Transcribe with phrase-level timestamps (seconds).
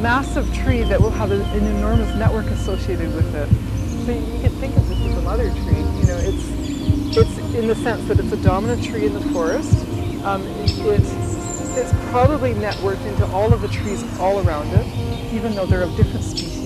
[0.00, 3.48] massive tree that will have a, an enormous network associated with it.
[4.06, 5.78] So you could think of this as a mother tree.
[5.78, 6.60] You know, it's
[7.16, 9.74] it's in the sense that it's a dominant tree in the forest.
[10.24, 11.02] Um, it,
[11.76, 14.86] it's probably networked into all of the trees all around it,
[15.32, 16.60] even though they're of different species.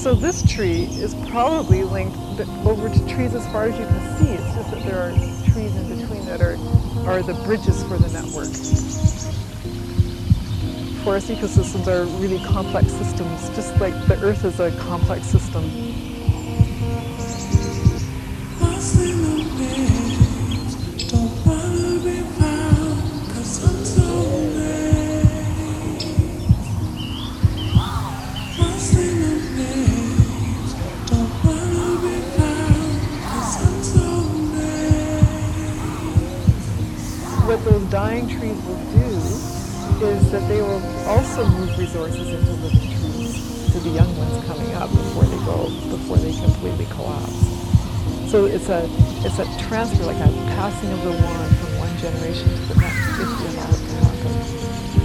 [0.00, 2.16] So this tree is probably linked
[2.64, 4.30] over to trees as far as you can see.
[4.30, 5.12] It's just that there are
[5.52, 6.56] trees in between that are,
[7.06, 8.48] are the bridges for the network.
[11.04, 15.64] Forest ecosystems are really complex systems, just like the Earth is a complex system.
[37.46, 39.19] What those dying trees will do
[40.08, 44.72] is that they will also move resources into living trees to the young ones coming
[44.74, 48.30] up before they go, before they completely collapse.
[48.30, 48.88] So it's a
[49.26, 53.20] it's a transfer, like a passing of the wand from one generation to the next,
[53.20, 54.99] if you.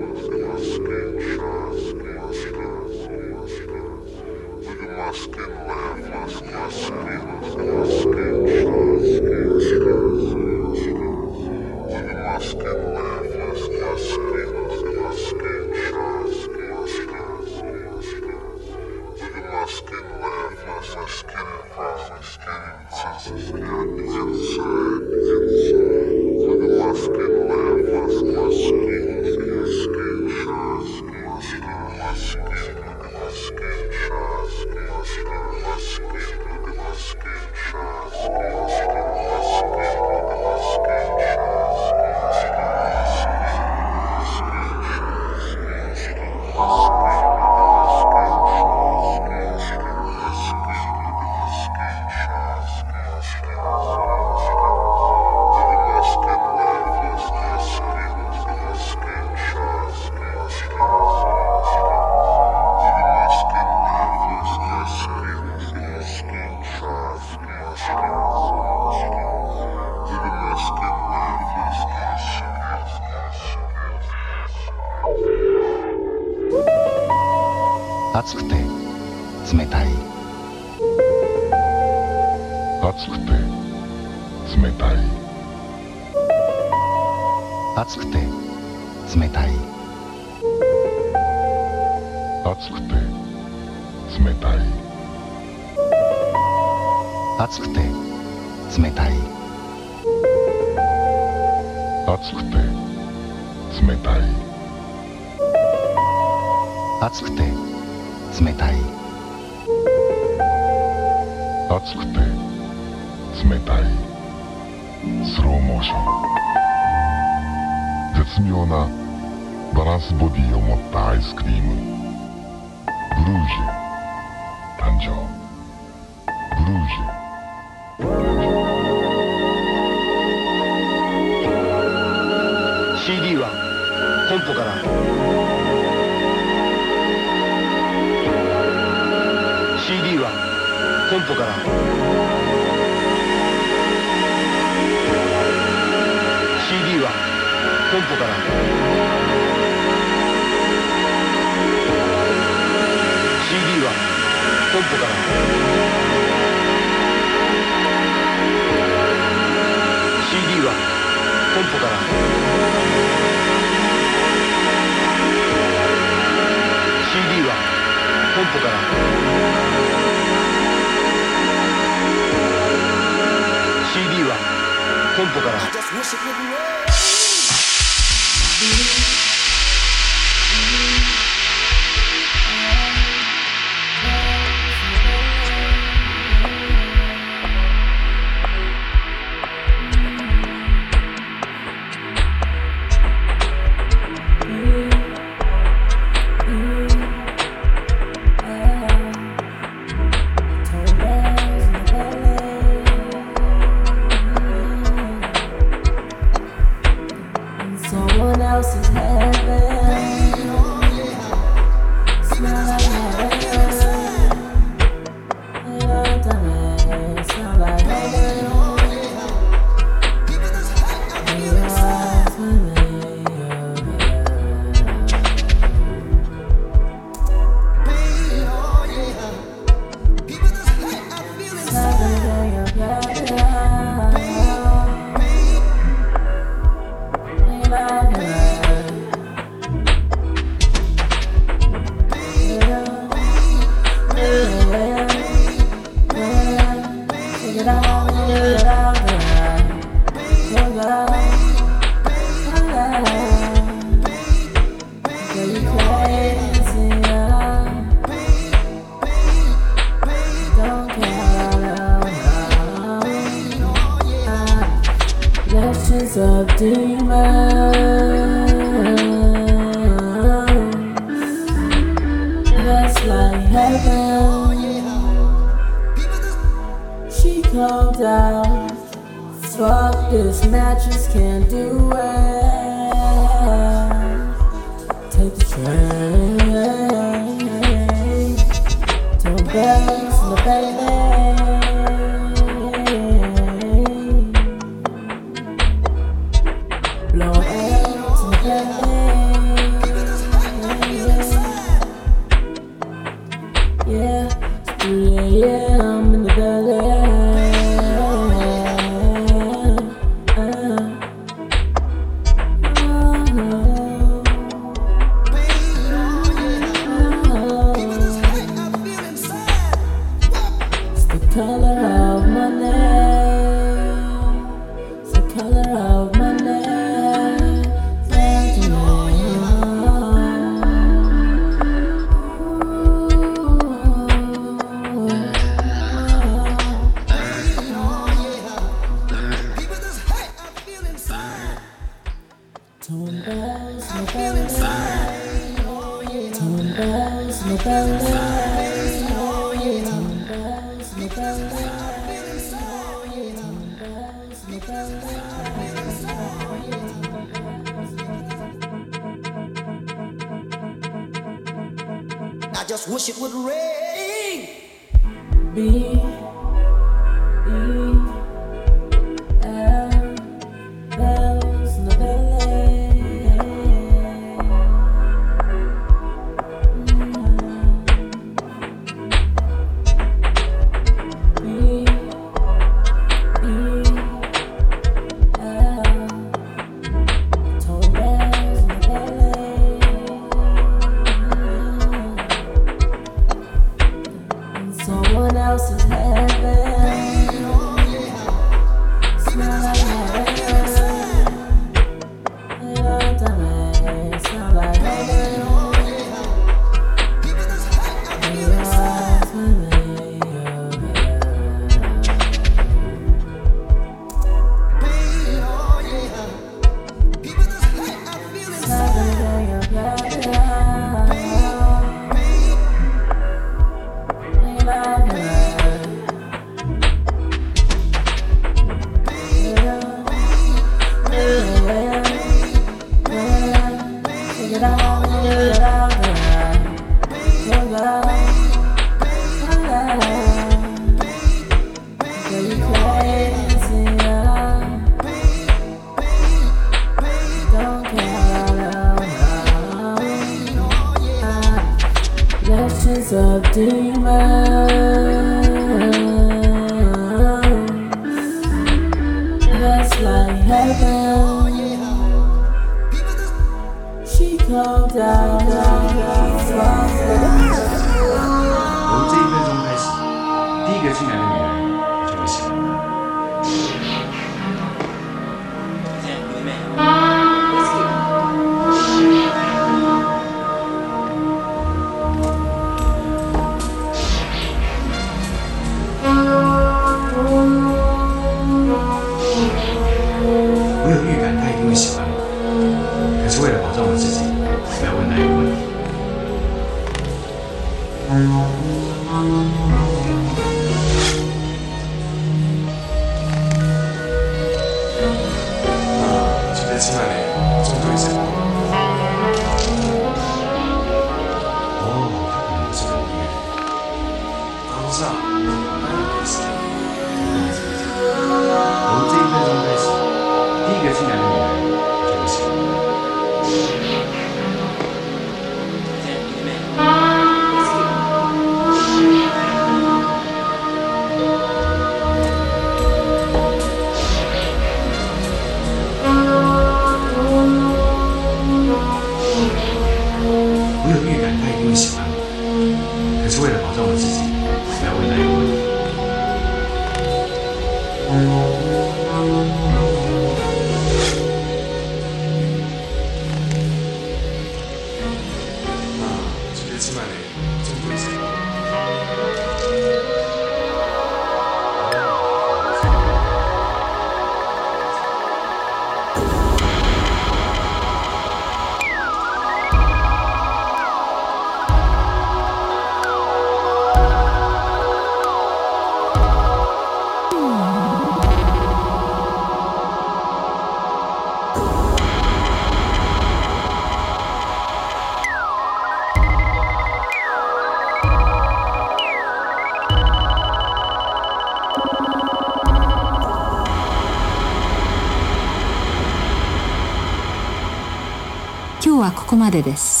[599.31, 600.00] こまでです」